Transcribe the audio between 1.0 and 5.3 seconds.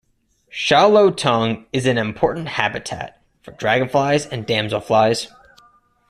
Tung is an important habitat for dragonflies and damselflies.